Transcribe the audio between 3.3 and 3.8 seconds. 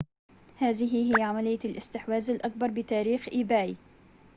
إيباي